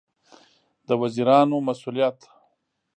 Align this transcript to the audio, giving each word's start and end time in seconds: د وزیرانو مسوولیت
د 0.87 0.89
وزیرانو 1.01 1.55
مسوولیت 1.67 2.19